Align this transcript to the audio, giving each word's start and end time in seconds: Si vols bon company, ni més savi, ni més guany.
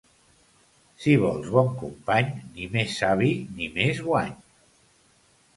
Si 1.03 1.13
vols 1.23 1.51
bon 1.57 1.69
company, 1.83 2.33
ni 2.55 2.67
més 2.77 2.97
savi, 3.03 3.31
ni 3.61 3.71
més 3.79 4.03
guany. 4.11 4.37